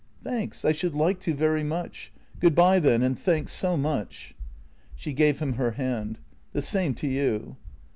"Thanks, 0.23 0.65
I 0.65 0.71
should 0.71 0.95
like 0.95 1.19
to 1.19 1.33
very 1.35 1.63
much. 1.63 2.11
Good 2.39 2.55
bye, 2.55 2.79
then, 2.79 3.03
and 3.03 3.15
thanks 3.15 3.51
so 3.51 3.77
much." 3.77 4.33
She 4.95 5.13
gave 5.13 5.37
him 5.37 5.53
her 5.53 5.73
hand:" 5.73 6.17
The 6.53 6.61
same 6.63 6.95
to 6.95 7.07
you." 7.07 7.55